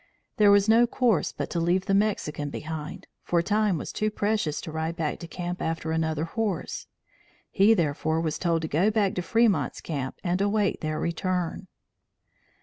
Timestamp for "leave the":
1.59-1.93